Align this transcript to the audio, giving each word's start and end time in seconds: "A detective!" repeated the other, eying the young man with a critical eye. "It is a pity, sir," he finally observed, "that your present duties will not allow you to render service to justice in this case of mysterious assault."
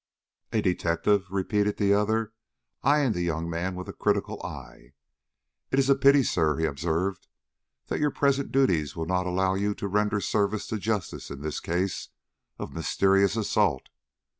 "A 0.51 0.63
detective!" 0.63 1.27
repeated 1.29 1.77
the 1.77 1.93
other, 1.93 2.33
eying 2.83 3.11
the 3.11 3.21
young 3.21 3.47
man 3.47 3.75
with 3.75 3.87
a 3.87 3.93
critical 3.93 4.41
eye. 4.41 4.93
"It 5.69 5.77
is 5.77 5.91
a 5.91 5.95
pity, 5.95 6.23
sir," 6.23 6.55
he 6.55 6.63
finally 6.63 6.69
observed, 6.71 7.27
"that 7.85 7.99
your 7.99 8.09
present 8.09 8.51
duties 8.51 8.95
will 8.95 9.05
not 9.05 9.27
allow 9.27 9.53
you 9.53 9.75
to 9.75 9.87
render 9.87 10.19
service 10.19 10.65
to 10.69 10.79
justice 10.79 11.29
in 11.29 11.41
this 11.41 11.59
case 11.59 12.09
of 12.57 12.73
mysterious 12.73 13.35
assault." 13.37 13.89